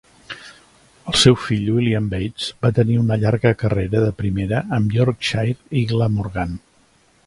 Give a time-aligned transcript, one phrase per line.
[1.11, 5.89] El seu fill William Bates va tenir una llarga carrera de primera amb Yorkshire i
[5.95, 6.63] Glamorgan.